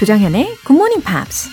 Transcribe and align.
조정현의 0.00 0.56
Good 0.66 0.72
Morning 0.72 1.04
Pops. 1.04 1.50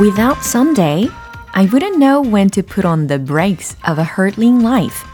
Without 0.00 0.38
Sunday, 0.40 1.10
I 1.52 1.66
wouldn't 1.66 1.98
know 1.98 2.22
when 2.26 2.48
to 2.48 2.62
put 2.62 2.86
on 2.86 3.08
the 3.08 3.22
brakes 3.22 3.76
of 3.86 4.00
a 4.00 4.06
hurtling 4.06 4.64
life. 4.64 5.04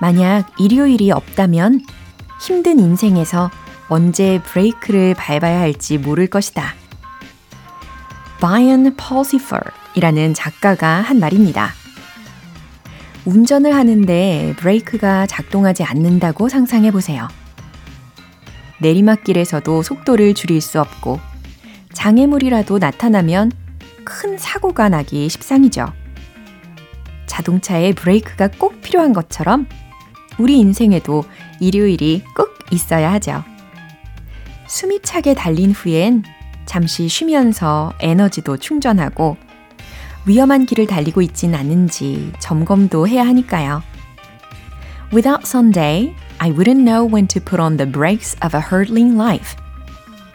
만약 0.00 0.52
일요일이 0.60 1.10
없다면 1.10 1.80
힘든 2.40 2.78
인생에서 2.78 3.50
언제 3.88 4.40
브레이크를 4.44 5.14
밟아야 5.14 5.58
할지 5.58 5.98
모를 5.98 6.28
것이다. 6.28 6.74
Brian 8.38 8.94
Pulsifer 8.94 9.72
이라는 9.96 10.34
작가가 10.34 11.00
한 11.00 11.18
말입니다. 11.18 11.77
운전을 13.24 13.74
하는데 13.74 14.54
브레이크가 14.58 15.26
작동하지 15.26 15.84
않는다고 15.84 16.48
상상해 16.48 16.90
보세요. 16.90 17.28
내리막길에서도 18.80 19.82
속도를 19.82 20.34
줄일 20.34 20.60
수 20.60 20.80
없고 20.80 21.20
장애물이라도 21.92 22.78
나타나면 22.78 23.50
큰 24.04 24.38
사고가 24.38 24.88
나기 24.88 25.28
십상이죠. 25.28 25.92
자동차에 27.26 27.92
브레이크가 27.92 28.48
꼭 28.58 28.80
필요한 28.80 29.12
것처럼 29.12 29.66
우리 30.38 30.58
인생에도 30.58 31.24
일요일이 31.60 32.22
꼭 32.36 32.50
있어야 32.70 33.12
하죠. 33.14 33.44
숨이 34.68 35.00
차게 35.02 35.34
달린 35.34 35.72
후엔 35.72 36.22
잠시 36.66 37.08
쉬면서 37.08 37.92
에너지도 38.00 38.58
충전하고 38.58 39.36
위험한 40.28 40.66
길을 40.66 40.86
달리고 40.86 41.22
있진 41.22 41.54
않은지 41.54 42.32
점검도 42.38 43.08
해야 43.08 43.26
하니까요. 43.26 43.82
Without 45.10 45.46
Sunday, 45.46 46.14
I 46.38 46.50
wouldn't 46.50 46.84
know 46.84 47.10
when 47.10 47.26
to 47.28 47.42
put 47.42 47.60
on 47.60 47.78
the 47.78 47.90
brakes 47.90 48.36
of 48.44 48.54
a 48.54 48.62
hurtling 48.62 49.14
life. 49.16 49.56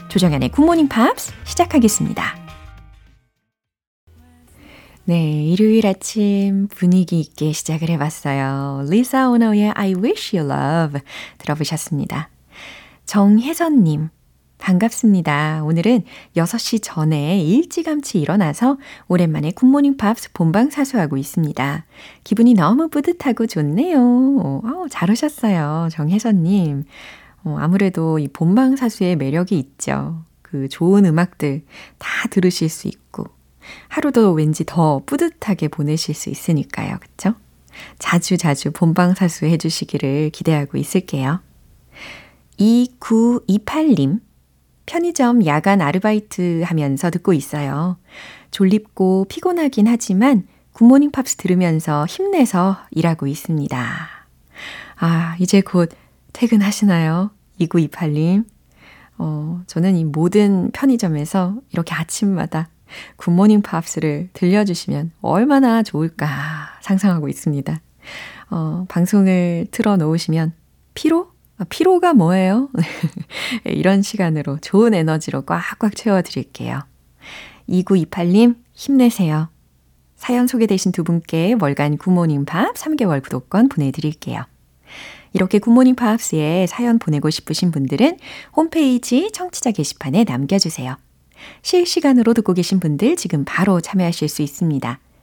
조정현의 0.09 0.49
굿모닝 0.49 0.87
팝스 0.89 1.31
시작하겠습니다. 1.43 2.35
네, 5.05 5.43
일요일 5.43 5.85
아침 5.85 6.67
분위기 6.69 7.19
있게 7.19 7.51
시작을 7.51 7.89
해봤어요. 7.89 8.87
리사 8.89 9.29
오노의 9.29 9.71
I 9.75 9.93
Wish 9.93 10.35
You 10.35 10.49
Love 10.49 11.01
들어보셨습니다. 11.37 12.29
정혜선님, 13.05 14.09
반갑습니다. 14.63 15.61
오늘은 15.65 16.03
6시 16.37 16.79
전에 16.81 17.41
일찌감치 17.41 18.17
일어나서 18.21 18.77
오랜만에 19.09 19.51
굿모닝 19.51 19.97
팝스 19.97 20.31
본방 20.31 20.69
사수하고 20.69 21.17
있습니다. 21.17 21.85
기분이 22.23 22.53
너무 22.53 22.87
뿌듯하고 22.87 23.45
좋네요. 23.45 23.99
어, 23.99 24.85
잘 24.89 25.11
오셨어요. 25.11 25.89
정혜선님. 25.91 26.85
어, 27.43 27.57
아무래도 27.59 28.19
이 28.19 28.29
본방 28.29 28.77
사수의 28.77 29.17
매력이 29.17 29.59
있죠. 29.59 30.23
그 30.41 30.69
좋은 30.69 31.05
음악들 31.05 31.63
다 31.97 32.29
들으실 32.29 32.69
수 32.69 32.87
있고, 32.87 33.25
하루도 33.89 34.31
왠지 34.31 34.63
더 34.65 35.01
뿌듯하게 35.05 35.67
보내실 35.67 36.15
수 36.15 36.29
있으니까요. 36.29 36.99
그쵸? 37.01 37.33
자주 37.99 38.37
자주 38.37 38.71
본방 38.71 39.13
사수 39.13 39.45
해주시기를 39.45 40.29
기대하고 40.29 40.77
있을게요. 40.77 41.41
2928님. 42.57 44.21
편의점 44.85 45.45
야간 45.45 45.81
아르바이트 45.81 46.63
하면서 46.63 47.09
듣고 47.09 47.33
있어요. 47.33 47.97
졸립고 48.51 49.25
피곤하긴 49.29 49.87
하지만 49.87 50.47
굿모닝 50.73 51.11
팝스 51.11 51.37
들으면서 51.37 52.05
힘내서 52.05 52.77
일하고 52.91 53.27
있습니다. 53.27 54.09
아, 54.99 55.35
이제 55.39 55.61
곧 55.61 55.89
퇴근하시나요? 56.33 57.31
2928님. 57.59 58.45
어, 59.17 59.61
저는 59.67 59.95
이 59.95 60.03
모든 60.03 60.71
편의점에서 60.71 61.55
이렇게 61.71 61.93
아침마다 61.93 62.69
굿모닝 63.17 63.61
팝스를 63.61 64.29
들려주시면 64.33 65.11
얼마나 65.21 65.83
좋을까 65.83 66.27
상상하고 66.81 67.29
있습니다. 67.29 67.79
어, 68.49 68.85
방송을 68.89 69.67
틀어 69.71 69.97
놓으시면 69.97 70.53
피로? 70.93 71.32
아, 71.63 71.65
피로가 71.69 72.13
뭐예요? 72.13 72.69
이런 73.63 74.01
시간으로 74.01 74.57
좋은 74.59 74.93
에너지로 74.93 75.43
꽉꽉 75.43 75.95
채워드릴게요. 75.95 76.81
2928님, 77.69 78.57
힘내세요. 78.73 79.49
사연 80.17 80.47
소개되신 80.47 80.91
두 80.91 81.05
분께 81.05 81.55
월간 81.59 81.97
굿모닝 81.97 82.43
팝스 82.43 82.75
3개월 82.75 83.23
구독권 83.23 83.69
보내드릴게요. 83.69 84.43
이렇게 85.31 85.59
굿모닝 85.59 85.95
팝스에 85.95 86.67
사연 86.67 86.99
보내고 86.99 87.29
싶으신 87.29 87.71
분들은 87.71 88.17
홈페이지 88.55 89.31
청취자 89.31 89.71
게시판에 89.71 90.25
남겨주세요. 90.25 90.97
실시간으로 91.61 92.33
듣고 92.33 92.53
계신 92.53 92.81
분들 92.81 93.15
지금 93.15 93.45
바로 93.45 93.79
참여하실 93.79 94.27
수 94.27 94.41
있습니다. 94.41 94.99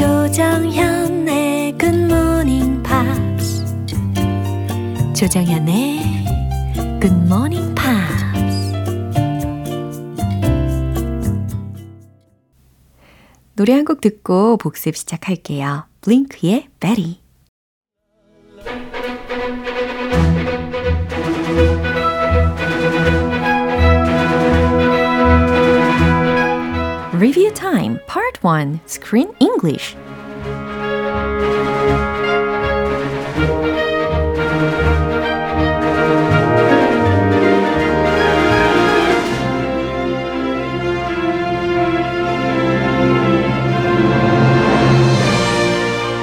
조정현의 0.00 1.76
굿모닝 1.76 2.82
팝스 2.82 3.66
조정현의 5.14 6.00
굿모닝 7.02 7.74
팝스 7.74 8.24
노래 13.56 13.74
한 13.74 13.84
곡 13.84 14.00
듣고 14.00 14.56
복습 14.56 14.96
시작할게요. 14.96 15.84
블링크의 16.00 16.68
Betty 16.80 17.20
Review 27.20 27.52
Time 27.52 27.98
Part 28.06 28.40
1 28.42 28.80
Screen 28.86 29.30
English 29.40 29.94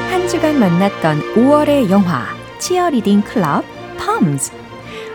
한 0.10 0.28
주간 0.28 0.58
만났던 0.58 1.22
5월의 1.36 1.92
영화 1.92 2.26
치어리딩 2.58 3.22
클럽 3.22 3.64
펌즈 4.00 4.52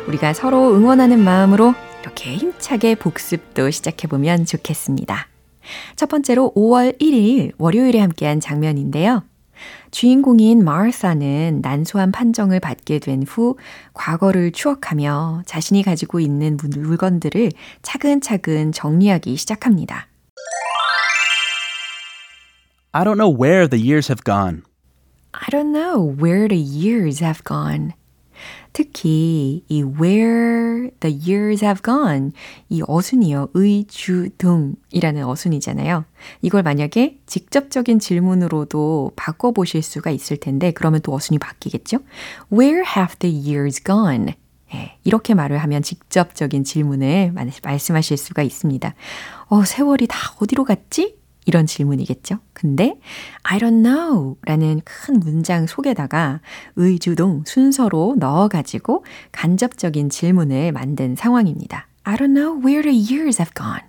우리가 0.06 0.32
서로 0.32 0.76
응원하는 0.76 1.18
마음으로 1.18 1.74
이렇게 2.02 2.36
힘차게 2.36 2.94
복습도 2.94 3.72
시작해보면 3.72 4.44
좋겠습니다. 4.44 5.31
첫 5.96 6.08
번째로 6.08 6.52
5월 6.56 6.98
1일 7.00 7.52
월요일에 7.58 8.00
함께한 8.00 8.40
장면인데요. 8.40 9.22
주인공인 9.92 10.64
마르사는 10.64 11.60
난소한 11.62 12.10
판정을 12.10 12.58
받게 12.58 12.98
된 12.98 13.22
후 13.22 13.56
과거를 13.94 14.50
추억하며 14.52 15.42
자신이 15.46 15.82
가지고 15.84 16.18
있는 16.18 16.56
물건들을 16.56 17.50
차근차근 17.82 18.72
정리하기 18.72 19.36
시작합니다. 19.36 20.08
I 22.92 23.04
don't 23.04 23.16
know 23.16 23.30
where 23.30 23.68
the 23.68 23.78
years 23.80 24.08
have 24.10 24.22
gone. 24.24 24.62
I 25.32 25.48
don't 25.50 25.72
know 25.72 26.14
where 26.20 26.46
the 26.48 26.60
years 26.60 27.22
have 27.24 27.42
gone. 27.44 27.92
특히 28.72 29.64
이 29.68 29.82
where 29.82 30.90
the 31.00 31.18
years 31.28 31.64
have 31.64 31.82
gone 31.84 32.32
이 32.68 32.82
어순이요. 32.86 33.48
의주동이라는 33.54 35.24
어순이잖아요. 35.24 36.04
이걸 36.40 36.62
만약에 36.62 37.18
직접적인 37.26 37.98
질문으로도 37.98 39.12
바꿔 39.16 39.52
보실 39.52 39.82
수가 39.82 40.10
있을 40.10 40.38
텐데 40.38 40.70
그러면 40.72 41.00
또 41.02 41.12
어순이 41.12 41.38
바뀌겠죠? 41.38 41.98
Where 42.52 42.82
have 42.96 43.16
the 43.18 43.36
years 43.36 43.82
gone? 43.82 44.34
예, 44.74 44.96
이렇게 45.04 45.34
말을 45.34 45.58
하면 45.58 45.82
직접적인 45.82 46.64
질문을 46.64 47.32
말씀하실 47.62 48.16
수가 48.16 48.42
있습니다. 48.42 48.94
어, 49.48 49.64
세월이 49.64 50.06
다 50.06 50.34
어디로 50.40 50.64
갔지? 50.64 51.16
이런 51.44 51.66
질문이겠죠. 51.66 52.38
근데 52.52 52.98
I 53.42 53.58
don't 53.58 53.82
know 53.82 54.36
라는 54.42 54.80
큰 54.84 55.20
문장 55.20 55.66
속에다가 55.66 56.40
의주동 56.76 57.44
순서로 57.46 58.16
넣어가지고 58.18 59.04
간접적인 59.32 60.10
질문을 60.10 60.72
만든 60.72 61.16
상황입니다. 61.16 61.88
I 62.04 62.16
don't 62.16 62.34
know 62.34 62.58
where 62.64 62.82
the 62.82 62.96
years 62.96 63.40
have 63.40 63.52
gone. 63.56 63.82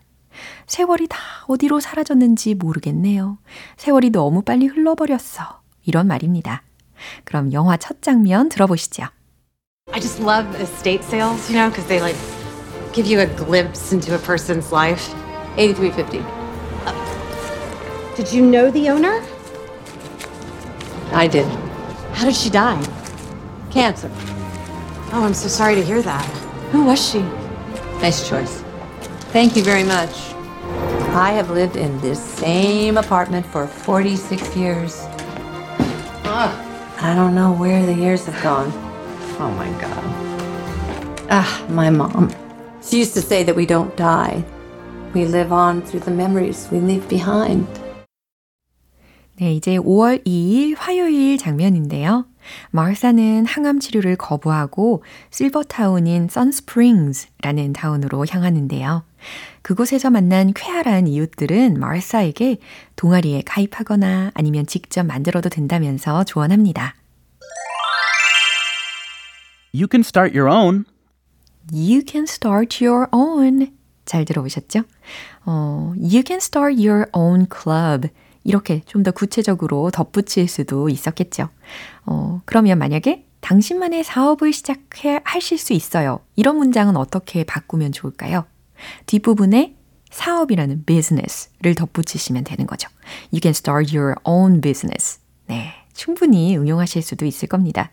세월이 0.67 1.07
다 1.07 1.17
어디로 1.47 1.79
사라졌는지 1.79 2.55
모르겠네요. 2.55 3.37
세월이 3.77 4.09
너무 4.09 4.41
빨리 4.41 4.67
흘러버렸어. 4.67 5.61
이런 5.85 6.07
말입니다. 6.07 6.63
그럼 7.23 7.51
영화 7.53 7.77
첫 7.77 8.01
장면 8.01 8.49
들어보시죠. 8.49 9.03
I 9.91 9.99
just 9.99 10.21
love 10.21 10.49
estate 10.59 11.03
sales, 11.03 11.51
you 11.51 11.59
know, 11.59 11.69
because 11.69 11.87
they 11.87 11.99
like 11.99 12.17
give 12.93 13.05
you 13.05 13.19
a 13.19 13.27
glimpse 13.35 13.93
into 13.93 14.15
a 14.15 14.19
person's 14.19 14.71
life. 14.73 15.13
8350. 15.57 16.42
Did 18.15 18.31
you 18.31 18.45
know 18.45 18.69
the 18.69 18.89
owner? 18.89 19.23
I 21.11 21.27
did. 21.27 21.47
How 22.13 22.25
did 22.25 22.35
she 22.35 22.51
die? 22.51 22.79
Cancer. 23.71 24.11
Oh, 25.11 25.23
I'm 25.25 25.33
so 25.33 25.47
sorry 25.47 25.73
to 25.73 25.83
hear 25.83 26.01
that. 26.03 26.25
Who 26.71 26.85
was 26.85 27.03
she? 27.03 27.21
Nice 28.01 28.29
choice. 28.29 28.63
Thank 29.31 29.55
you 29.55 29.63
very 29.63 29.83
much. 29.83 30.11
I 31.15 31.31
have 31.33 31.49
lived 31.49 31.75
in 31.75 31.99
this 32.01 32.23
same 32.23 32.97
apartment 32.97 33.47
for 33.47 33.65
46 33.65 34.55
years. 34.55 35.01
I 36.25 37.13
don't 37.15 37.33
know 37.33 37.51
where 37.51 37.83
the 37.85 37.93
years 37.93 38.25
have 38.25 38.41
gone. 38.43 38.71
Oh 39.39 39.51
my 39.57 39.69
God. 39.81 40.03
Ah, 41.31 41.65
my 41.69 41.89
mom. 41.89 42.31
She 42.83 42.99
used 42.99 43.15
to 43.15 43.21
say 43.21 43.43
that 43.43 43.55
we 43.55 43.65
don't 43.65 43.95
die. 43.97 44.43
We 45.15 45.25
live 45.25 45.51
on 45.51 45.81
through 45.81 46.01
the 46.01 46.11
memories 46.11 46.67
we 46.71 46.79
leave 46.79 47.09
behind. 47.09 47.67
네, 49.39 49.53
이제 49.55 49.77
5월 49.77 50.23
2일 50.25 50.75
화요일 50.77 51.37
장면인데요. 51.37 52.27
마르사는 52.71 53.45
항암 53.45 53.79
치료를 53.79 54.15
거부하고 54.15 55.03
실버타운인 55.31 56.27
선스프링스라는 56.29 57.73
타운으로 57.73 58.25
향하는데요. 58.29 59.03
그곳에서 59.63 60.09
만난 60.09 60.53
쾌활한 60.53 61.07
이웃들은 61.07 61.79
마르사에게 61.79 62.57
동아리에 62.95 63.41
가입하거나 63.45 64.31
아니면 64.35 64.67
직접 64.67 65.03
만들어도 65.03 65.49
된다면서 65.49 66.25
조언합니다. 66.25 66.95
You 69.73 69.87
can 69.89 70.01
start 70.01 70.37
your 70.37 70.53
own. 70.53 70.85
You 71.73 72.03
can 72.07 72.23
start 72.23 72.85
your 72.85 73.07
own. 73.11 73.71
잘 74.05 74.25
들어보셨죠? 74.25 74.81
어, 75.45 75.93
you 75.97 76.21
can 76.25 76.37
start 76.37 76.75
your 76.75 77.07
own 77.13 77.47
club. 77.49 78.09
이렇게 78.43 78.81
좀 78.85 79.03
더 79.03 79.11
구체적으로 79.11 79.91
덧붙일 79.91 80.47
수도 80.47 80.89
있었겠죠. 80.89 81.49
어, 82.05 82.41
그러면 82.45 82.77
만약에 82.79 83.25
당신만의 83.41 84.03
사업을 84.05 84.53
시작하실 84.53 85.57
수 85.57 85.73
있어요. 85.73 86.19
이런 86.35 86.55
문장은 86.57 86.95
어떻게 86.95 87.43
바꾸면 87.43 87.91
좋을까요? 87.91 88.45
뒷부분에 89.05 89.75
사업이라는 90.11 90.85
business를 90.85 91.75
덧붙이시면 91.75 92.43
되는 92.45 92.65
거죠. 92.67 92.87
You 93.33 93.39
can 93.41 93.49
start 93.51 93.95
your 93.95 94.15
own 94.23 94.61
business. 94.61 95.19
네. 95.47 95.73
충분히 95.93 96.57
응용하실 96.57 97.01
수도 97.01 97.25
있을 97.25 97.47
겁니다. 97.49 97.91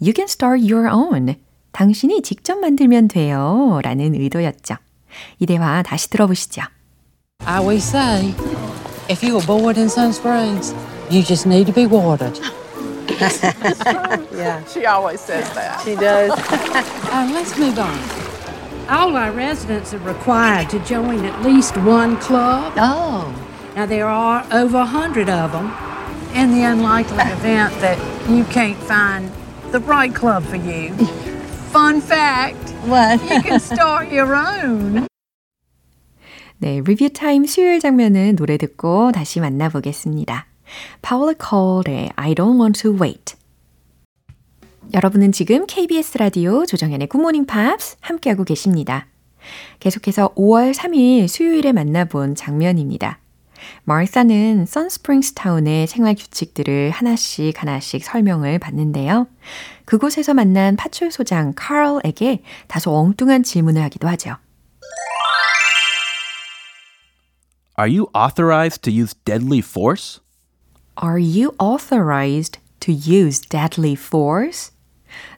You 0.00 0.12
can 0.14 0.24
start 0.24 0.60
your 0.60 0.92
own. 0.92 1.36
당신이 1.72 2.22
직접 2.22 2.58
만들면 2.58 3.08
돼요. 3.08 3.80
라는 3.84 4.14
의도였죠. 4.14 4.74
이 5.38 5.46
대화 5.46 5.82
다시 5.82 6.10
들어보시죠. 6.10 6.62
I 7.44 7.58
always 7.60 7.86
say, 7.88 8.34
if 9.08 9.22
you 9.22 9.34
were 9.34 9.42
bored 9.42 9.78
in 9.78 9.88
Sun 9.88 10.12
Springs, 10.12 10.74
you 11.10 11.22
just 11.22 11.46
need 11.46 11.66
to 11.66 11.72
be 11.72 11.86
watered. 11.86 12.38
Yeah, 14.38 14.62
She 14.66 14.86
always 14.86 15.20
says 15.20 15.52
that. 15.54 15.80
she 15.84 15.94
does. 15.96 16.30
Uh, 17.10 17.28
let's 17.32 17.58
move 17.58 17.78
on. 17.78 17.98
All 18.90 19.16
our 19.16 19.32
residents 19.32 19.92
are 19.94 19.98
required 19.98 20.68
to 20.70 20.78
join 20.84 21.24
at 21.24 21.42
least 21.42 21.76
one 21.78 22.18
club. 22.18 22.74
Oh, 22.76 23.34
Now, 23.74 23.86
there 23.86 24.06
are 24.06 24.46
over 24.52 24.76
a 24.78 24.84
hundred 24.84 25.28
of 25.30 25.52
them. 25.52 25.72
In 26.34 26.50
the 26.52 26.62
unlikely 26.64 27.16
event 27.32 27.72
that 27.80 27.98
you 28.30 28.44
can't 28.44 28.76
find 28.78 29.32
the 29.72 29.80
right 29.80 30.14
club 30.14 30.44
for 30.44 30.56
you, 30.56 30.94
fun 31.72 32.00
fact, 32.02 32.70
what? 32.84 33.20
you 33.22 33.42
can 33.42 33.58
start 33.58 34.10
your 34.12 34.34
own. 34.36 35.06
네, 36.60 36.80
리뷰 36.84 37.08
타임 37.10 37.46
수요일 37.46 37.78
장면은 37.78 38.34
노래 38.34 38.56
듣고 38.56 39.12
다시 39.12 39.38
만나보겠습니다. 39.38 40.46
파울라 41.02 41.34
콜의 41.38 42.10
I 42.16 42.34
don't 42.34 42.60
want 42.60 42.82
to 42.82 43.00
wait. 43.00 43.36
여러분은 44.92 45.30
지금 45.30 45.66
KBS 45.66 46.18
라디오 46.18 46.66
조정현의 46.66 47.08
굿모닝 47.08 47.46
팝스 47.46 47.98
함께하고 48.00 48.42
계십니다. 48.42 49.06
계속해서 49.78 50.34
5월 50.34 50.74
3일 50.74 51.28
수요일에 51.28 51.70
만나본 51.70 52.34
장면입니다. 52.34 53.20
마르사는 53.84 54.66
선스프링스타운의 54.66 55.86
생활 55.86 56.16
규칙들을 56.16 56.90
하나씩 56.90 57.60
하나씩 57.60 58.04
설명을 58.04 58.58
받는데요. 58.58 59.28
그곳에서 59.84 60.34
만난 60.34 60.74
파출 60.74 61.12
소장 61.12 61.52
카럴에게 61.54 62.42
다소 62.66 62.92
엉뚱한 62.96 63.44
질문을 63.44 63.80
하기도 63.82 64.08
하죠. 64.08 64.36
Are 67.78 67.86
you 67.86 68.08
authorized 68.12 68.82
to 68.82 68.90
use 68.90 69.14
deadly 69.24 69.60
force? 69.60 70.18
Are 70.96 71.20
you 71.20 71.54
authorized 71.60 72.58
to 72.80 72.92
use 72.92 73.40
deadly 73.40 73.92
force? 73.92 74.72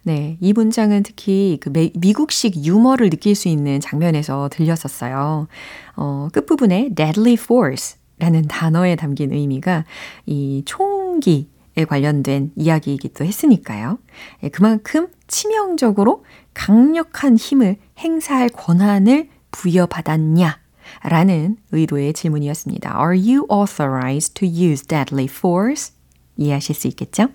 네, 0.04 0.38
이 0.40 0.54
문장은 0.54 1.02
특히 1.02 1.58
그 1.60 1.68
미국식 1.68 2.64
유머를 2.64 3.10
느낄 3.10 3.34
수 3.34 3.48
있는 3.48 3.78
장면에서 3.78 4.48
들렸었어요. 4.50 5.48
어, 5.96 6.28
끝부분에 6.32 6.94
deadly 6.94 7.34
force라는 7.34 8.48
단어에 8.48 8.96
담긴 8.96 9.34
의미가 9.34 9.84
이 10.24 10.62
총기에 10.64 11.44
관련된 11.86 12.52
이야기이기도 12.56 13.26
했으니까요. 13.26 13.98
예, 14.44 14.48
그만큼 14.48 15.08
치명적으로 15.28 16.24
강력한 16.54 17.36
힘을 17.36 17.76
행사할 17.98 18.48
권한을 18.48 19.28
부여받았냐? 19.50 20.59
라는 21.03 21.57
의도의 21.71 22.13
질문이었습니다. 22.13 22.95
Are 22.97 23.15
you 23.17 23.45
authorized 23.49 24.33
to 24.35 24.47
use 24.47 24.85
deadly 24.85 25.25
force? 25.25 25.93
이해하실 26.37 26.75
수 26.75 26.87
있겠죠? 26.87 27.29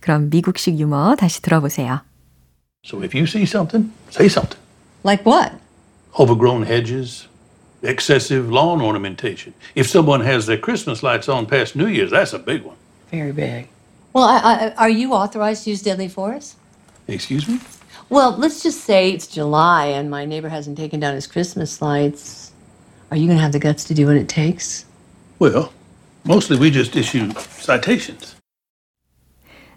그럼 0.00 0.30
미국식 0.30 0.78
유머 0.78 1.16
다시 1.16 1.42
들어보세요. 1.42 2.00
So 2.84 3.02
if 3.02 3.16
you 3.16 3.26
see 3.26 3.44
something, 3.44 3.92
say 4.10 4.26
something. 4.26 4.60
Like 5.04 5.24
what? 5.26 5.52
Overgrown 6.18 6.62
hedges, 6.62 7.28
excessive 7.82 8.50
lawn 8.50 8.80
ornamentation. 8.80 9.54
If 9.74 9.88
someone 9.88 10.20
has 10.24 10.46
their 10.46 10.58
Christmas 10.58 11.02
lights 11.02 11.28
on 11.28 11.46
past 11.46 11.76
New 11.76 11.86
Year's, 11.86 12.10
that's 12.10 12.32
a 12.32 12.38
big 12.38 12.62
one. 12.64 12.76
Very 13.10 13.32
big. 13.32 13.68
Well, 14.12 14.24
I, 14.24 14.38
I, 14.38 14.74
are 14.76 14.88
you 14.88 15.12
authorized 15.12 15.64
to 15.64 15.70
use 15.70 15.82
deadly 15.82 16.08
force? 16.08 16.56
Excuse 17.06 17.46
me? 17.46 17.60
Well, 18.08 18.36
let's 18.36 18.62
just 18.62 18.84
say 18.84 19.10
it's 19.10 19.26
July 19.26 19.86
and 19.86 20.08
my 20.10 20.24
neighbor 20.24 20.48
hasn't 20.48 20.78
taken 20.78 21.00
down 21.00 21.14
his 21.14 21.26
Christmas 21.26 21.82
lights. 21.82 22.39
Are 23.11 23.17
you 23.17 23.27
going 23.27 23.37
to 23.37 23.43
have 23.43 23.51
the 23.51 23.59
guts 23.59 23.83
to 23.85 23.93
do 23.93 24.07
what 24.07 24.15
it 24.15 24.29
takes? 24.29 24.85
Well, 25.37 25.73
mostly 26.23 26.57
we 26.57 26.71
just 26.71 26.95
issue 26.95 27.29
citations. 27.59 28.37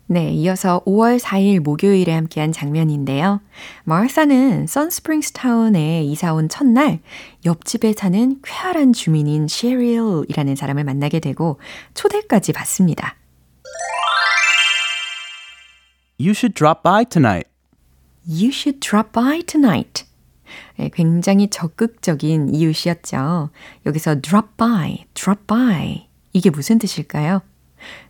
네, 0.07 0.31
이어서 0.31 0.83
5월 0.87 1.19
4일 1.19 1.59
목요일에 1.59 2.13
함께한 2.13 2.53
장면인데요. 2.53 3.41
마르사는 3.85 4.69
선스프링스타운에 4.69 6.05
이사 6.05 6.33
온 6.33 6.49
첫날 6.49 7.01
옆집에 7.45 7.95
사는 7.97 8.41
쾌활한 8.45 8.93
주민인 8.93 9.49
셰릴이라는 9.49 10.55
사람을 10.55 10.85
만나게 10.85 11.19
되고 11.19 11.59
초대까지 11.95 12.53
받습니다. 12.53 13.17
You 16.21 16.31
should 16.31 16.55
drop 16.55 16.85
by 16.85 17.05
tonight. 17.05 17.49
You 18.29 18.51
should 18.53 18.79
drop 18.79 19.11
by 19.13 19.43
tonight. 19.43 20.05
네, 20.77 20.91
굉장히 20.93 21.49
적극적인 21.49 22.55
이웃이었죠. 22.55 23.51
여기서 23.87 24.21
drop 24.21 24.49
by, 24.57 25.05
drop 25.15 25.43
by. 25.47 26.09
이게 26.33 26.51
무슨 26.51 26.79
뜻일까요? 26.79 27.43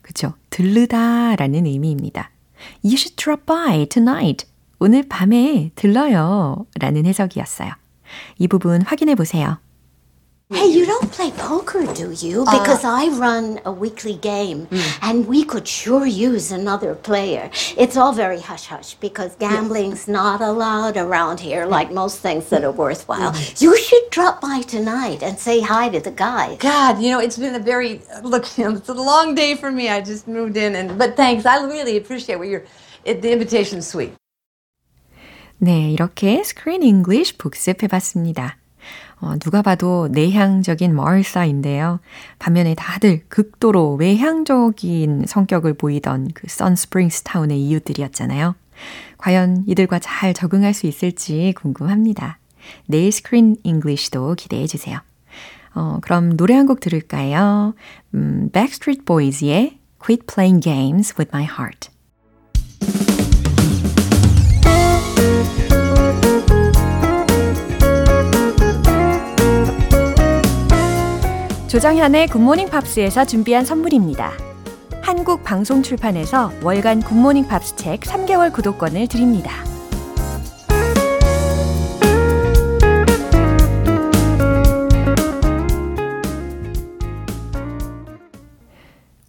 그쵸. 0.03 0.35
들르다 0.51 1.37
라는 1.37 1.67
의미입니다. 1.67 2.31
You 2.83 2.95
should 2.95 3.17
drop 3.17 3.45
by 3.47 3.87
tonight. 3.87 4.47
오늘 4.79 5.07
밤에 5.09 5.71
들러요. 5.75 6.67
라는 6.79 7.07
해석이었어요. 7.07 7.71
이 8.39 8.49
부분 8.49 8.83
확인해 8.83 9.15
보세요. 9.15 9.59
Hey, 10.52 10.66
you 10.66 10.84
don't 10.88 11.12
play 11.12 11.30
poker, 11.30 11.86
do 11.94 12.10
you? 12.10 12.44
Because 12.46 12.84
I 12.84 13.10
run 13.10 13.62
a 13.66 13.72
weekly 13.72 14.16
game 14.16 14.68
and 15.00 15.28
we 15.28 15.44
could 15.44 15.68
sure 15.68 16.08
use 16.08 16.52
another 16.52 16.96
player. 16.96 17.52
It's 17.78 17.96
all 17.96 18.14
very 18.14 18.42
hush 18.42 18.66
hush 18.66 18.96
because 18.96 19.36
gambling's 19.36 20.08
not 20.08 20.42
allowed 20.42 20.98
around 20.98 21.40
here, 21.40 21.68
like 21.68 21.92
most 21.92 22.18
things 22.22 22.50
that 22.50 22.64
are 22.64 22.72
worthwhile. 22.72 23.36
You 23.60 23.78
should 23.78 24.10
drop 24.10 24.42
by 24.42 24.62
tonight 24.62 25.22
and 25.22 25.38
say 25.38 25.62
hi 25.62 25.88
to 25.90 26.00
the 26.00 26.10
guys. 26.10 26.58
God, 26.58 27.00
you 27.00 27.12
know, 27.12 27.20
it's 27.20 27.38
been 27.38 27.54
a 27.54 27.60
very 27.60 28.02
look. 28.24 28.58
You 28.58 28.72
know, 28.72 28.78
it's 28.78 28.90
a 28.90 28.94
long 28.96 29.36
day 29.36 29.54
for 29.54 29.72
me. 29.72 29.88
I 29.90 30.02
just 30.02 30.28
moved 30.28 30.58
in, 30.58 30.76
and 30.76 30.98
but 30.98 31.16
thanks. 31.16 31.46
I 31.46 31.64
really 31.64 31.96
appreciate 31.96 32.40
what 32.40 32.48
you're. 32.48 32.66
It, 33.06 33.22
the 33.22 33.32
invitation's 33.32 33.86
sweet. 33.86 34.14
네, 35.62 35.92
이렇게 35.94 36.42
Screen 36.44 36.82
English 36.82 37.38
복습해봤습니다. 37.38 38.58
어, 39.21 39.37
누가 39.39 39.63
봐도 39.63 40.09
내향적인 40.11 40.95
멀사인데요. 40.95 42.01
반면에 42.39 42.75
다들 42.75 43.23
극도로 43.29 43.95
외향적인 43.95 45.25
성격을 45.27 45.75
보이던 45.75 46.31
그 46.35 46.47
선스프링스타운의 46.49 47.61
이웃들이었잖아요. 47.61 48.55
과연 49.19 49.65
이들과 49.67 49.99
잘 50.01 50.35
적응할 50.35 50.75
수 50.75 50.87
있을지 50.87 51.55
궁금합니다. 51.57 52.39
내일 52.87 53.13
Screen 53.13 53.57
English도 53.63 54.35
기대해 54.35 54.67
주세요. 54.67 54.99
어, 55.75 55.99
그럼 56.03 56.37
노래 56.37 56.55
한 56.55 56.67
곡 56.67 56.81
들을까요? 56.81 57.75
음, 58.15 58.51
Backstreet 58.53 59.05
Boys의 59.05 59.79
Quit 60.05 60.27
Playing 60.27 60.63
Games 60.63 61.15
with 61.19 61.31
My 61.35 61.45
Heart. 61.45 61.91
조정현의 71.75 72.29
굿모닝 72.29 72.69
팝스에서 72.69 73.25
준비한 73.25 73.65
선물입니다. 73.65 74.31
한국 75.03 75.43
방송 75.43 75.83
출판에서 75.83 76.53
월간 76.63 77.01
굿모닝 77.01 77.49
팝스 77.49 77.75
책 77.75 78.03
3개월 78.03 78.53
구독권을 78.53 79.09
드립니다. 79.09 79.51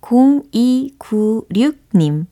(0296님) 0.02 2.28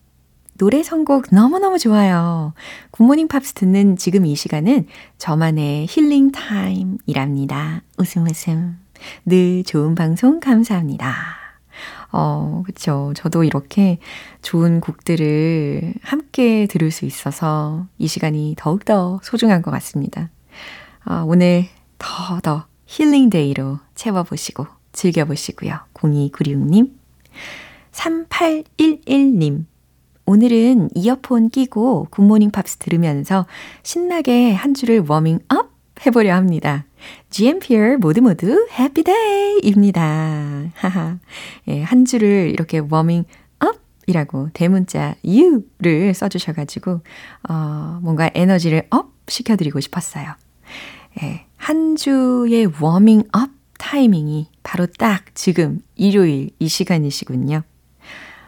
노래 0.59 0.83
선곡 0.83 1.25
너무너무 1.31 1.79
좋아요. 1.79 2.53
굿모닝 2.91 3.27
팝스 3.27 3.53
듣는 3.53 3.97
지금 3.97 4.27
이 4.27 4.35
시간은 4.35 4.85
저만의 5.17 5.87
힐링 5.89 6.31
타임이랍니다. 6.31 7.81
웃음 7.97 8.27
웃음. 8.27 8.77
늘 9.25 9.63
좋은 9.63 9.95
방송 9.95 10.39
감사합니다. 10.39 11.43
어, 12.11 12.61
그쵸. 12.65 13.11
저도 13.15 13.43
이렇게 13.43 13.97
좋은 14.41 14.79
곡들을 14.79 15.95
함께 16.01 16.67
들을 16.67 16.91
수 16.91 17.05
있어서 17.05 17.87
이 17.97 18.07
시간이 18.07 18.55
더욱더 18.57 19.19
소중한 19.23 19.61
것 19.61 19.71
같습니다. 19.71 20.29
어, 21.05 21.23
오늘 21.25 21.65
더더 21.97 22.67
healing 22.85 23.40
day로 23.40 23.79
채워보시고 23.95 24.67
즐겨보시고요. 24.91 25.79
0296님. 25.93 26.91
3811님. 27.91 29.65
오늘은 30.25 30.89
이어폰 30.95 31.49
끼고 31.49 32.07
굿모닝 32.09 32.51
팝스 32.51 32.77
들으면서 32.77 33.45
신나게 33.81 34.53
한 34.53 34.73
주를 34.73 35.03
워밍업 35.05 35.71
해보려 36.05 36.35
합니다. 36.35 36.85
GMPer 37.29 37.97
모두 37.97 38.21
모두 38.21 38.67
happy 38.77 39.03
day입니다. 39.03 40.71
하하. 40.75 41.17
예, 41.67 41.81
한 41.81 42.05
주를 42.05 42.49
이렇게 42.51 42.79
워밍 42.79 43.25
업이라고 43.59 44.49
대문자 44.53 45.15
U를 45.25 46.13
써주셔가지고, 46.13 47.01
어, 47.49 47.99
뭔가 48.01 48.29
에너지를 48.33 48.87
up 48.89 49.11
시켜드리고 49.27 49.79
싶었어요. 49.79 50.33
예, 51.21 51.45
한 51.57 51.95
주의 51.95 52.67
워밍 52.79 53.23
업 53.31 53.49
타이밍이 53.77 54.49
바로 54.63 54.85
딱 54.85 55.35
지금 55.35 55.79
일요일 55.95 56.51
이 56.59 56.67
시간이시군요. 56.67 57.63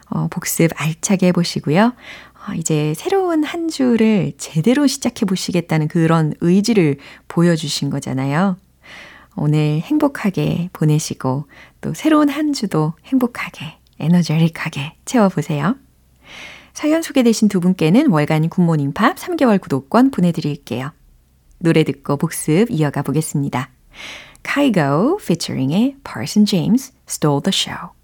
어, 0.08 0.28
복습 0.28 0.70
알차게 0.76 1.28
해보시고요. 1.28 1.92
어, 2.48 2.54
이제 2.54 2.94
새로운 2.96 3.44
한 3.44 3.68
주를 3.68 4.32
제대로 4.38 4.86
시작해 4.86 5.26
보시겠다는 5.26 5.88
그런 5.88 6.34
의지를 6.40 6.96
보여주신 7.28 7.90
거잖아요. 7.90 8.56
오늘 9.36 9.80
행복하게 9.80 10.70
보내시고 10.72 11.46
또 11.80 11.94
새로운 11.94 12.28
한 12.28 12.52
주도 12.52 12.94
행복하게 13.04 13.78
에너제릭하게 13.98 14.94
채워보세요. 15.04 15.76
사연 16.72 17.02
소개되신 17.02 17.48
두 17.48 17.60
분께는 17.60 18.10
월간 18.10 18.48
굿모닝 18.48 18.92
팝 18.92 19.16
3개월 19.16 19.60
구독권 19.60 20.10
보내드릴게요. 20.10 20.92
노래 21.58 21.84
듣고 21.84 22.16
복습 22.16 22.70
이어가 22.70 23.02
보겠습니다. 23.02 23.70
카이고 24.42 25.18
featuring의 25.20 25.96
Parson 26.04 26.44
James 26.46 26.92
Stole 27.08 27.40
the 27.42 27.52
Show. 27.52 27.96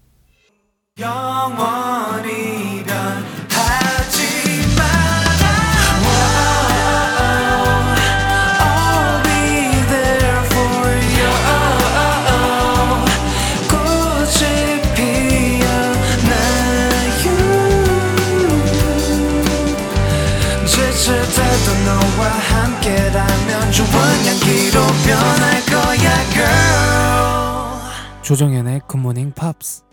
조정연의 28.23 28.81
굿모닝 28.87 29.33
팝스 29.33 29.83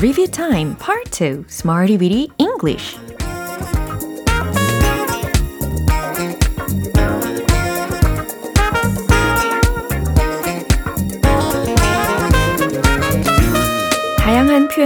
Review 0.00 0.26
Time 0.28 0.76
Part 0.78 1.10
2 1.10 1.44
Smarty 1.48 1.98
Weedy 1.98 2.28
English 2.38 2.96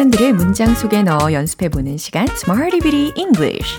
표현들을 0.00 0.32
문장 0.32 0.74
속에 0.74 1.02
넣어 1.02 1.30
연습해보는 1.30 1.98
시간 1.98 2.26
Smarty 2.30 2.80
Weedy 2.82 3.12
English 3.18 3.78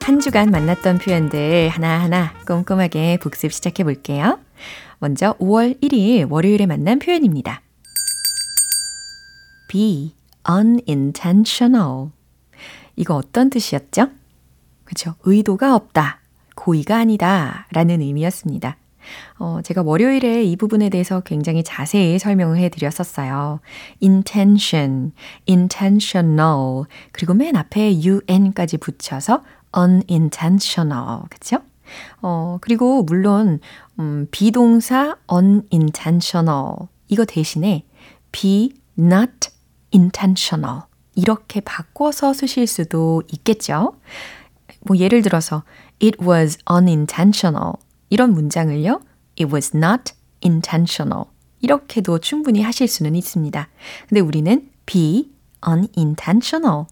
한 0.00 0.18
주간 0.18 0.50
만났던 0.50 0.96
표현들 0.96 1.68
하나하나 1.68 2.32
꼼꼼하게 2.46 3.18
복습 3.18 3.52
시작해 3.52 3.84
볼게요. 3.84 4.38
먼저 5.00 5.34
5월 5.34 5.78
1일 5.82 6.30
월요일에 6.30 6.64
만난 6.64 6.98
표현입니다. 6.98 7.60
be 9.68 10.14
unintentional. 10.50 12.08
이거 12.96 13.16
어떤 13.16 13.50
뜻이었죠? 13.50 14.08
그쵸. 14.84 15.14
의도가 15.24 15.74
없다. 15.76 16.20
고의가 16.54 16.96
아니다. 16.96 17.66
라는 17.72 18.00
의미였습니다. 18.00 18.78
어, 19.38 19.60
제가 19.62 19.82
월요일에 19.82 20.44
이 20.44 20.56
부분에 20.56 20.88
대해서 20.88 21.20
굉장히 21.20 21.62
자세히 21.62 22.18
설명을 22.18 22.58
해 22.58 22.68
드렸었어요. 22.68 23.60
intention, 24.02 25.12
intentional, 25.48 26.84
그리고 27.12 27.34
맨 27.34 27.56
앞에 27.56 28.00
un까지 28.28 28.78
붙여서 28.78 29.42
unintentional. 29.76 31.22
그쵸? 31.30 31.58
어, 32.22 32.58
그리고 32.60 33.02
물론, 33.02 33.60
음, 33.98 34.26
비동사 34.30 35.16
unintentional. 35.32 36.88
이거 37.08 37.24
대신에 37.24 37.84
be 38.32 38.72
not 38.98 39.50
intentional. 39.92 40.82
이렇게 41.14 41.60
바꿔서 41.60 42.32
쓰실 42.32 42.66
수도 42.66 43.22
있겠죠. 43.32 43.94
뭐 44.82 44.96
예를 44.96 45.22
들어서 45.22 45.64
it 46.02 46.18
was 46.24 46.58
unintentional. 46.70 47.74
이런 48.10 48.34
문장을요. 48.34 49.00
it 49.40 49.52
was 49.52 49.74
not 49.74 50.12
intentional. 50.44 51.24
이렇게도 51.60 52.18
충분히 52.18 52.62
하실 52.62 52.88
수는 52.88 53.14
있습니다. 53.14 53.68
근데 54.08 54.20
우리는 54.20 54.70
be 54.86 55.30
unintentional. 55.66 56.84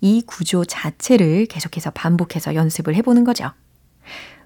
이 0.00 0.22
구조 0.26 0.64
자체를 0.64 1.46
계속해서 1.46 1.90
반복해서 1.90 2.54
연습을 2.54 2.94
해보는 2.96 3.24
거죠. 3.24 3.50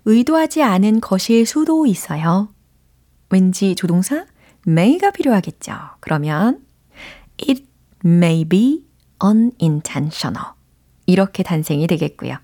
의도하지 0.05 0.63
않은 0.63 1.01
것일 1.01 1.47
수도 1.47 1.87
있어요. 1.87 2.53
왠지 3.29 3.75
조동사 3.75 4.27
may가 4.67 5.11
필요하겠죠. 5.11 5.73
그러면 6.01 6.65
it 7.41 7.65
may 8.05 8.45
be 8.45 8.87
unintentional. 9.23 10.53
이렇게 11.07 11.43
단생이 11.43 11.87
되겠고요. 11.87 12.37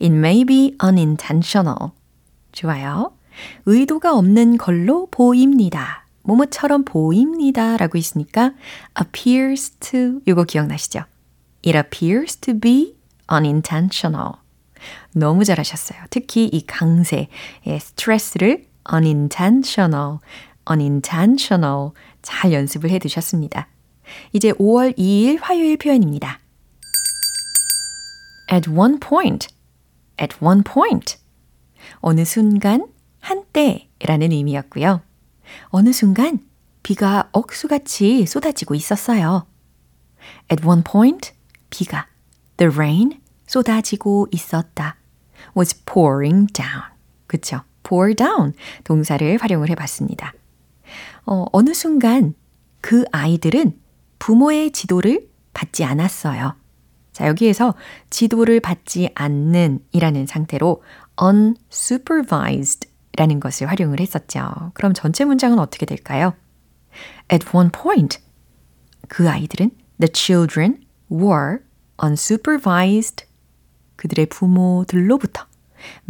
It 0.00 0.12
may 0.14 0.44
be 0.44 0.76
unintentional. 0.82 1.90
좋아요. 2.52 3.12
의도가 3.66 4.16
없는 4.16 4.58
걸로 4.58 5.06
보입니다. 5.10 6.06
뭐뭐처럼 6.22 6.84
보입니다. 6.84 7.76
라고 7.76 7.98
있으니까 7.98 8.52
appears 9.00 9.70
to 9.80 10.20
이거 10.26 10.44
기억나시죠? 10.44 11.04
It 11.66 11.76
appears 11.76 12.36
to 12.36 12.58
be 12.58 12.96
unintentional. 13.32 14.32
너무 15.12 15.44
잘하셨어요. 15.44 16.00
특히 16.10 16.46
이 16.46 16.64
강세의 16.66 17.28
스트레스를 17.80 18.66
unintentional, 18.92 20.18
unintentional 20.70 21.90
잘 22.22 22.52
연습을 22.52 22.90
해 22.90 22.98
두셨습니다. 22.98 23.68
이제 24.32 24.52
5월 24.52 24.96
2일 24.96 25.38
화요일 25.40 25.76
표현입니다. 25.76 26.40
At 28.52 28.68
one 28.70 28.98
point, 28.98 29.48
at 30.20 30.36
one 30.42 30.62
point. 30.62 31.18
어느 32.00 32.24
순간, 32.24 32.86
한때라는 33.30 34.32
의미였고요. 34.32 35.02
어느 35.66 35.92
순간 35.92 36.40
비가 36.82 37.28
억수같이 37.32 38.26
쏟아지고 38.26 38.74
있었어요. 38.74 39.46
At 40.50 40.66
one 40.66 40.82
point, 40.82 41.32
비가, 41.70 42.08
the 42.56 42.72
rain, 42.72 43.20
쏟아지고 43.46 44.26
있었다. 44.32 44.96
was 45.56 45.84
pouring 45.84 46.52
down. 46.52 46.82
그쵸? 47.26 47.62
pour 47.84 48.14
down 48.14 48.52
동사를 48.84 49.38
활용을 49.40 49.70
해 49.70 49.74
봤습니다. 49.76 50.32
어, 51.24 51.46
어느 51.52 51.72
순간 51.72 52.34
그 52.80 53.04
아이들은 53.12 53.78
부모의 54.18 54.72
지도를 54.72 55.28
받지 55.52 55.84
않았어요. 55.84 56.56
자, 57.12 57.26
여기에서 57.28 57.74
지도를 58.10 58.60
받지 58.60 59.10
않는 59.14 59.80
이라는 59.92 60.26
상태로 60.26 60.82
unsupervised 61.22 62.89
라는 63.16 63.40
것을 63.40 63.68
활용을 63.68 64.00
했었죠. 64.00 64.72
그럼 64.74 64.94
전체 64.94 65.24
문장은 65.24 65.58
어떻게 65.58 65.86
될까요? 65.86 66.34
At 67.32 67.46
one 67.54 67.70
point, 67.70 68.18
그 69.08 69.28
아이들은 69.28 69.70
the 69.98 70.10
children 70.12 70.84
were 71.10 71.58
unsupervised 72.02 73.26
그들의 73.96 74.26
부모들로부터 74.26 75.46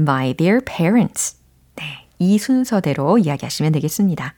by 0.04 0.34
their 0.34 0.60
parents. 0.64 1.36
네, 1.76 2.08
이 2.18 2.38
순서대로 2.38 3.18
이야기하시면 3.18 3.72
되겠습니다. 3.72 4.34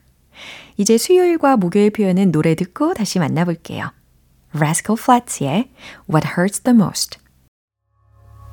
이제 0.77 0.97
수요일과 0.97 1.57
목요일 1.57 1.91
표현은 1.91 2.33
노래 2.33 2.55
듣고 2.55 2.95
다시 2.95 3.19
만나볼게요. 3.19 3.93
Rascal 4.55 4.99
Flatts의 4.99 5.71
What 6.09 6.29
Hurts 6.37 6.63
the 6.63 6.75
Most. 6.75 7.22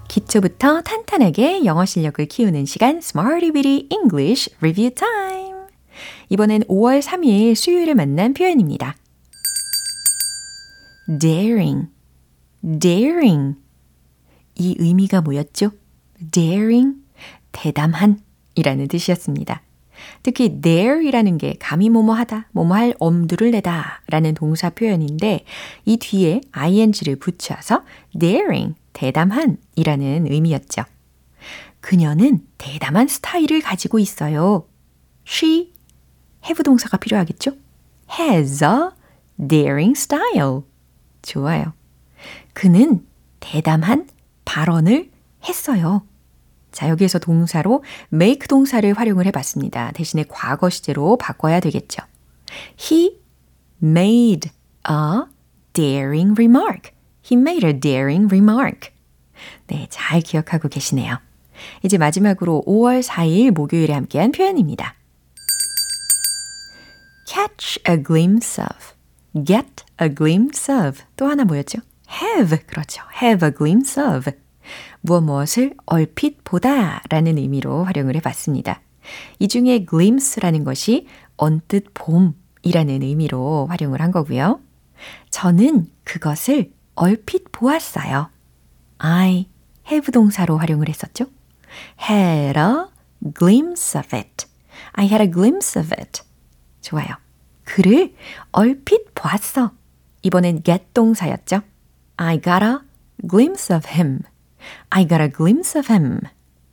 기초부터 0.09 0.81
탄탄하게 0.81 1.63
영어 1.65 1.85
실력을 1.85 2.25
키우는 2.25 2.65
시간 2.65 2.97
Smarty 2.97 3.51
Bitty 3.51 3.87
English 3.91 4.49
Review 4.57 4.93
Time. 4.93 5.59
이번엔 6.29 6.63
5월 6.63 7.01
3일 7.01 7.55
수요일에 7.55 7.93
만난 7.93 8.33
표현입니다. 8.33 8.95
daring, 11.19 11.87
daring. 12.79 13.55
이 14.55 14.75
의미가 14.79 15.21
뭐였죠? 15.21 15.71
daring, 16.31 16.97
대담한 17.51 18.19
이라는 18.55 18.87
뜻이었습니다. 18.87 19.61
특히 20.23 20.59
dare이라는 20.59 21.37
게 21.37 21.55
감히 21.59 21.89
뭐뭐 21.89 22.15
하다, 22.15 22.49
뭐뭐 22.53 22.75
할 22.75 22.95
엄두를 22.99 23.51
내다 23.51 24.01
라는 24.07 24.33
동사 24.33 24.69
표현인데 24.69 25.45
이 25.85 25.97
뒤에 25.97 26.41
ing를 26.51 27.17
붙여서 27.17 27.83
daring, 28.17 28.75
대담한 28.99 29.55
이라는 29.77 30.29
의미였죠. 30.29 30.83
그녀는 31.79 32.45
대담한 32.57 33.07
스타일을 33.07 33.61
가지고 33.61 33.97
있어요. 33.97 34.67
She, 35.25 35.71
have 36.43 36.61
동사가 36.65 36.97
필요하겠죠? 36.97 37.53
has 38.19 38.61
a 38.61 38.89
daring 39.47 39.97
style. 39.97 40.63
좋아요. 41.21 41.71
그는 42.51 43.07
대담한 43.39 44.09
발언을 44.43 45.09
했어요. 45.47 46.05
자, 46.73 46.89
여기에서 46.89 47.19
동사로 47.19 47.85
make 48.11 48.49
동사를 48.49 48.91
활용을 48.91 49.25
해 49.25 49.31
봤습니다. 49.31 49.93
대신에 49.93 50.25
과거 50.27 50.69
시제로 50.69 51.15
바꿔야 51.15 51.61
되겠죠. 51.61 52.03
He 52.77 53.21
made 53.81 54.51
a 54.89 55.21
daring 55.71 56.33
remark. 56.33 56.91
He 57.23 57.39
made 57.39 57.65
a 57.65 57.79
daring 57.79 58.25
remark. 58.25 58.91
네, 59.67 59.87
잘 59.89 60.21
기억하고 60.21 60.69
계시네요. 60.69 61.17
이제 61.83 61.97
마지막으로 61.97 62.63
5월 62.65 63.03
4일 63.03 63.51
목요일에 63.51 63.93
함께한 63.93 64.31
표현입니다. 64.31 64.95
catch 67.25 67.79
a 67.87 68.01
glimpse 68.01 68.63
of, 68.63 69.45
get 69.45 69.83
a 70.01 70.13
glimpse 70.13 70.73
of. 70.73 71.03
또 71.15 71.27
하나 71.27 71.43
뭐였죠? 71.43 71.79
have. 72.09 72.57
그렇죠. 72.65 73.03
have 73.21 73.47
a 73.47 73.53
glimpse 73.53 74.01
of. 74.01 74.31
무엇 75.01 75.21
무엇을 75.21 75.75
얼핏 75.85 76.43
보다 76.43 77.01
라는 77.09 77.37
의미로 77.37 77.83
활용을 77.83 78.15
해봤습니다. 78.15 78.81
이 79.39 79.47
중에 79.47 79.85
glimpse라는 79.85 80.63
것이 80.63 81.07
언뜻 81.37 81.85
봄이라는 81.93 83.01
의미로 83.01 83.67
활용을 83.67 84.01
한 84.01 84.11
거고요. 84.11 84.59
저는 85.29 85.87
그것을 86.03 86.71
얼핏 86.95 87.51
보았어요. 87.51 88.29
I 88.99 89.47
have 89.89 90.11
동사로 90.11 90.57
활용을 90.57 90.89
했었죠. 90.89 91.25
had 92.09 92.59
a 92.59 92.85
glimpse 93.33 93.99
of 93.99 94.15
it. 94.15 94.45
I 94.93 95.05
had 95.07 95.21
a 95.21 95.31
glimpse 95.31 95.79
of 95.79 95.93
it. 95.97 96.21
좋아요. 96.81 97.07
그를 97.63 98.15
얼핏 98.51 99.13
보았어. 99.15 99.71
이번엔 100.21 100.63
get 100.63 100.85
동사였죠. 100.93 101.61
I 102.17 102.41
got 102.41 102.63
a 102.63 102.77
glimpse 103.27 103.75
of 103.75 103.87
him. 103.89 104.21
I 104.89 105.07
got 105.07 105.21
a 105.21 105.29
glimpse 105.29 105.79
of 105.79 105.91
him. 105.91 106.19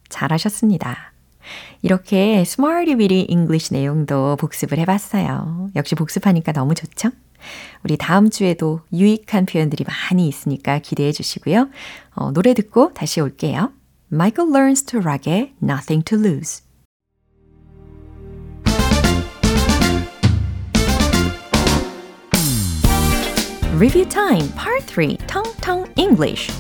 잘하셨습니다. 0.08 1.12
이렇게 1.82 2.40
Smarty 2.40 2.96
Bitty 2.96 3.26
English 3.28 3.72
내용도 3.72 4.36
복습을 4.36 4.78
해봤어요. 4.78 5.70
역시 5.76 5.94
복습하니까 5.94 6.52
너무 6.52 6.74
좋죠? 6.74 7.10
우리 7.84 7.96
다음 7.96 8.30
주에도 8.30 8.80
유익한 8.92 9.46
표현들이 9.46 9.84
많이 9.84 10.28
있으니까 10.28 10.78
기대해 10.78 11.12
주시고요. 11.12 11.68
어, 12.14 12.32
노래 12.32 12.54
듣고 12.54 12.92
다시 12.94 13.20
올게요. 13.20 13.72
Michael 14.12 14.52
Learns 14.52 14.84
to 14.84 15.00
Rock의 15.00 15.54
Nothing 15.62 16.04
to 16.04 16.18
Lose. 16.18 16.62
Review 23.76 24.08
Time 24.08 24.48
Part 24.54 24.86
3 24.86 25.18
Tongue 25.26 25.52
Tongue 25.60 25.92
English 25.96 26.50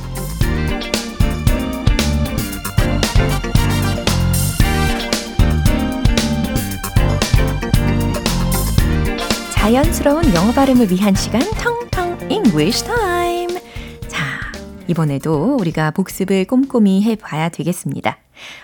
자연스러운 9.66 10.32
영어 10.32 10.52
발음을 10.52 10.92
위한 10.92 11.12
시간 11.16 11.40
텅텅 11.40 12.30
English 12.30 12.84
Time. 12.84 13.58
자, 14.06 14.52
이번에도 14.86 15.56
우리가 15.56 15.90
복습을 15.90 16.44
꼼꼼히 16.44 17.02
해봐야 17.02 17.48
되겠습니다. 17.48 18.16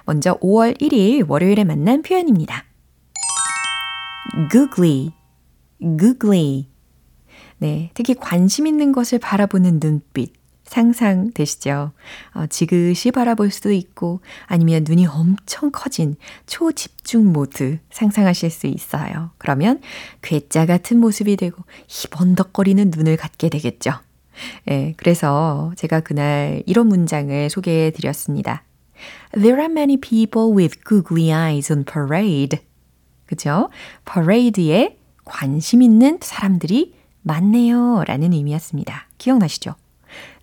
먼저 0.05 0.39
5월 0.39 0.81
1일 0.81 1.29
월요일에 1.29 1.65
만난 1.65 2.03
표현입니다. 2.03 2.67
googly, 4.53 5.11
googly. 5.81 6.69
네, 7.59 7.91
특히 7.95 8.15
관심 8.15 8.69
있는 8.69 8.93
것을 8.93 9.19
바라보는 9.19 9.81
눈빛. 9.81 10.42
상상되시죠? 10.73 11.93
어, 12.35 12.47
지그시 12.47 13.11
바라볼 13.11 13.51
수도 13.51 13.71
있고 13.73 14.21
아니면 14.47 14.85
눈이 14.89 15.07
엄청 15.07 15.71
커진 15.71 16.17
초집중 16.47 17.33
모드 17.33 17.79
상상하실 17.91 18.51
수 18.51 18.67
있어요. 18.67 19.31
그러면 19.37 19.81
괴짜 20.23 20.65
같은 20.65 20.99
모습이 20.99 21.37
되고 21.37 21.63
희번덕거리는 21.89 22.91
눈을 22.95 23.17
갖게 23.19 23.51
되겠죠. 23.51 23.93
예, 24.71 24.95
그래서 24.97 25.73
제가 25.77 26.01
그날 26.01 26.63
이런 26.65 26.89
문장을 26.89 27.51
소개해 27.51 27.91
드렸습니다. 27.91 28.65
There 29.33 29.61
are 29.61 29.71
many 29.71 29.99
people 29.99 30.57
with 30.57 30.81
googly 30.89 31.31
eyes 31.31 31.71
on 31.71 31.85
parade. 31.85 32.61
그죠? 33.27 33.69
parade에 34.07 34.97
관심 35.25 35.83
있는 35.83 36.19
사람들이 36.23 36.95
많네요. 37.23 38.05
라는 38.07 38.33
의미였습니다. 38.33 39.09
기억나시죠? 39.19 39.75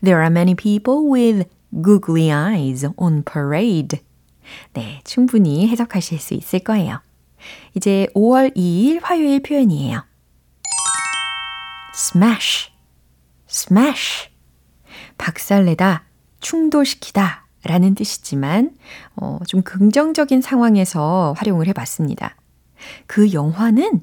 There 0.02 0.20
are 0.20 0.30
many 0.30 0.56
people 0.56 1.10
with 1.12 1.48
googly 1.82 2.32
eyes 2.32 2.86
on 2.98 3.24
parade. 3.24 4.00
네, 4.74 5.02
충분히 5.04 5.68
해석하실 5.68 6.20
수 6.20 6.34
있을 6.34 6.60
거예요. 6.60 7.02
이제 7.76 8.08
5월 8.16 8.56
2일 8.56 9.00
화요일 9.02 9.42
표현이에요. 9.42 10.04
smash, 11.96 12.72
smash. 13.50 14.30
박살내다, 15.18 16.06
충돌시키다 16.40 17.46
라는 17.64 17.94
뜻이지만, 17.94 18.72
어, 19.16 19.40
좀 19.46 19.62
긍정적인 19.62 20.42
상황에서 20.42 21.34
활용을 21.38 21.68
해봤습니다. 21.68 22.36
그 23.06 23.34
영화는 23.34 24.02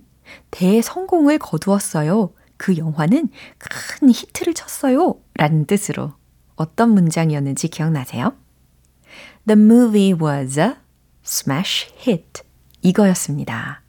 대성공을 0.50 1.38
거두었어요. 1.38 2.32
그 2.56 2.76
영화는 2.76 3.28
큰 3.58 4.10
히트를 4.10 4.54
쳤어요. 4.54 5.16
라는 5.34 5.66
뜻으로 5.66 6.12
어떤 6.56 6.90
문장이었는지 6.90 7.68
기억나세요? 7.68 8.34
The 9.46 9.60
movie 9.60 10.14
was 10.14 10.58
a 10.58 10.74
smash 11.24 11.92
hit. 12.00 12.42
이거였습니다. 12.82 13.82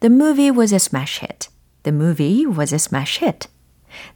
The 0.00 0.12
movie 0.14 0.50
was 0.50 0.72
a 0.72 0.76
smash 0.76 1.20
hit. 1.20 1.48
The 1.82 1.94
movie 1.94 2.46
was 2.46 2.74
a 2.74 2.76
smash 2.76 3.22
hit. 3.22 3.48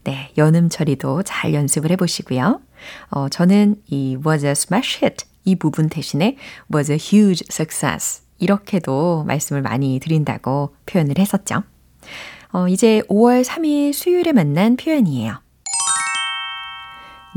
네, 0.04 0.32
연음 0.36 0.68
처리도 0.68 1.22
잘 1.22 1.54
연습을 1.54 1.90
해보시고요. 1.92 2.60
어, 3.10 3.28
저는 3.28 3.76
이 3.86 4.16
was 4.24 4.44
a 4.44 4.52
smash 4.52 4.98
hit 4.98 5.26
이 5.44 5.54
부분 5.56 5.88
대신에 5.88 6.36
was 6.72 6.90
a 6.90 6.98
huge 7.00 7.44
success 7.50 8.22
이렇게도 8.38 9.24
말씀을 9.24 9.62
많이 9.62 9.98
드린다고 10.00 10.74
표현을 10.86 11.18
했었죠. 11.18 11.62
어, 12.52 12.68
이제 12.68 13.02
5월 13.08 13.44
3일 13.44 13.92
수요일에 13.92 14.32
만난 14.32 14.76
표현이에요. 14.76 15.40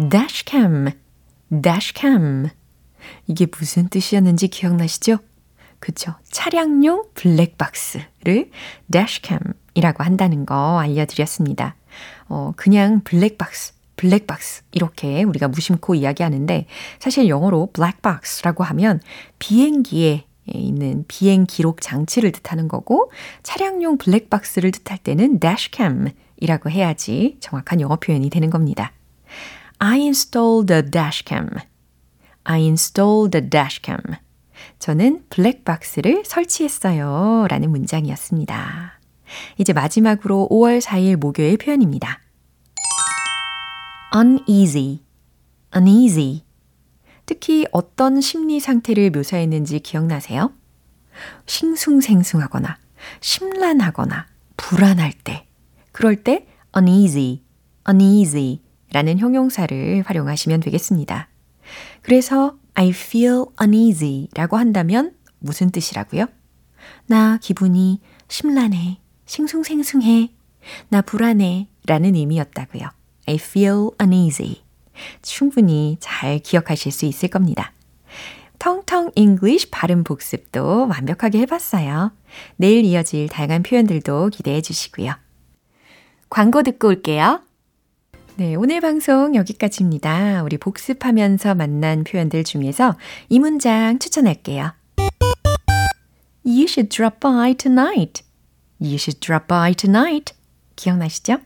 dashcam, 0.09 0.91
dashcam. 1.61 2.49
이게 3.27 3.47
무슨 3.57 3.89
뜻이었는지 3.89 4.47
기억나시죠? 4.47 5.17
그쵸. 5.79 6.13
차량용 6.29 7.05
블랙박스를 7.15 8.51
dashcam이라고 8.91 10.03
한다는 10.03 10.45
거 10.45 10.79
알려드렸습니다. 10.79 11.75
어, 12.29 12.53
그냥 12.55 13.01
블랙박스, 13.03 13.73
블랙박스 13.97 14.63
이렇게 14.71 15.23
우리가 15.23 15.49
무심코 15.49 15.95
이야기하는데 15.95 16.67
사실 16.99 17.27
영어로 17.27 17.71
blackbox라고 17.73 18.63
하면 18.63 19.01
비행기에 19.39 20.25
있는 20.47 21.05
비행 21.07 21.45
기록 21.45 21.81
장치를 21.81 22.31
뜻하는 22.31 22.67
거고 22.67 23.11
차량용 23.43 23.97
블랙박스를 23.97 24.71
뜻할 24.71 24.97
때는 24.97 25.39
dashcam이라고 25.39 26.69
해야지 26.69 27.37
정확한 27.39 27.81
영어 27.81 27.95
표현이 27.95 28.29
되는 28.29 28.49
겁니다. 28.49 28.91
I 29.79 30.01
installed 30.01 30.67
the 30.67 30.83
dashcam. 30.83 31.49
I 32.43 32.61
installed 32.61 33.31
the 33.31 33.49
dashcam. 33.49 34.01
저는 34.79 35.25
블랙박스를 35.29 36.23
설치했어요. 36.25 37.47
라는 37.49 37.71
문장이었습니다. 37.71 38.99
이제 39.57 39.73
마지막으로 39.73 40.47
5월 40.51 40.81
4일 40.81 41.15
목요일 41.15 41.57
표현입니다. 41.57 42.19
uneasy, 44.13 44.99
uneasy. 45.75 46.43
특히 47.31 47.65
어떤 47.71 48.19
심리 48.19 48.59
상태를 48.59 49.09
묘사했는지 49.09 49.79
기억나세요? 49.79 50.51
싱숭생숭하거나, 51.45 52.77
심란하거나, 53.21 54.27
불안할 54.57 55.13
때, 55.13 55.47
그럴 55.93 56.17
때 56.17 56.45
uneasy, 56.75 57.41
uneasy 57.87 58.59
라는 58.91 59.17
형용사를 59.17 60.03
활용하시면 60.05 60.59
되겠습니다. 60.59 61.29
그래서 62.01 62.57
I 62.73 62.89
feel 62.89 63.45
uneasy 63.61 64.27
라고 64.35 64.57
한다면 64.57 65.15
무슨 65.39 65.71
뜻이라고요? 65.71 66.25
나 67.07 67.37
기분이 67.37 68.01
심란해, 68.27 68.99
싱숭생숭해, 69.25 70.33
나 70.89 71.01
불안해 71.01 71.69
라는 71.87 72.13
의미였다고요. 72.13 72.89
I 73.25 73.35
feel 73.35 73.91
uneasy. 74.01 74.63
충분히 75.21 75.97
잘 75.99 76.39
기억하실 76.39 76.91
수 76.91 77.05
있을 77.05 77.29
겁니다. 77.29 77.73
텅텅 78.59 79.09
English 79.15 79.69
발음 79.71 80.03
복습도 80.03 80.87
완벽하게 80.87 81.39
해봤어요. 81.39 82.11
내일 82.57 82.85
이어질 82.85 83.27
다양한 83.27 83.63
표현들도 83.63 84.29
기대해 84.29 84.61
주시고요. 84.61 85.13
광고 86.29 86.61
듣고 86.63 86.89
올게요. 86.89 87.41
네, 88.35 88.55
오늘 88.55 88.79
방송 88.79 89.35
여기까지입니다. 89.35 90.43
우리 90.43 90.57
복습하면서 90.57 91.55
만난 91.55 92.03
표현들 92.03 92.43
중에서 92.43 92.97
이 93.29 93.39
문장 93.39 93.99
추천할게요. 93.99 94.73
You 96.45 96.63
should 96.63 96.89
drop 96.89 97.19
by 97.19 97.53
tonight. 97.55 98.23
You 98.79 98.95
should 98.95 99.19
drop 99.19 99.47
by 99.47 99.75
tonight. 99.75 100.33
기억나시죠? 100.75 101.37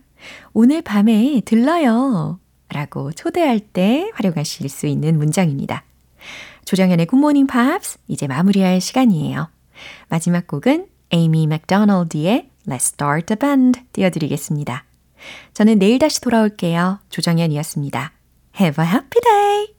오늘 0.54 0.82
밤에 0.82 1.42
들러요. 1.44 2.40
라고 2.70 3.12
초대할 3.12 3.60
때 3.60 4.10
활용하실 4.14 4.70
수 4.70 4.88
있는 4.88 5.18
문장입니다. 5.18 5.84
조정현의 6.66 7.06
굿모닝 7.06 7.48
팝스 7.48 8.00
이제 8.08 8.28
마무리할 8.28 8.82
시간이에요. 8.82 9.50
마지막 10.10 10.48
곡은 10.48 10.88
에이미 11.12 11.48
맥도널드의 11.48 12.50
Let's 12.68 12.94
Start 12.94 13.34
a 13.34 13.38
Band 13.38 13.82
띄워드리겠습니다. 13.94 14.86
저는 15.54 15.80
내일 15.80 16.00
다시 16.00 16.20
돌아올게요. 16.22 17.00
조정현이었습니다. 17.10 18.12
Have 18.60 18.84
a 18.84 18.90
happy 18.90 19.22
day! 19.22 19.75